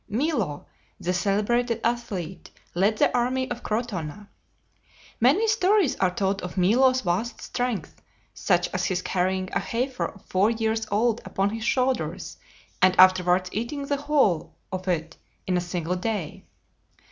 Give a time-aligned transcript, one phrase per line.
[0.09, 0.65] Milo,
[0.99, 4.29] the celebrated athlete, led the army of Crotona.
[5.19, 8.01] Many stories are told of Milo's vast strength,
[8.33, 12.37] such as his carrying a heifer of four years old upon his shoulders
[12.81, 16.45] and afterwards eating the whole of it in a single day.